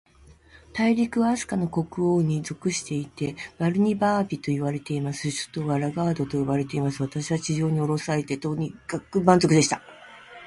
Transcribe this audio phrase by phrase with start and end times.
[0.73, 5.29] 大陸は、飛島の国王に属していて、バルニバービといわれています。
[5.53, 7.03] 首府はラガードと呼ばれています。
[7.03, 9.83] 私は地上におろされて、とにかく満足でした。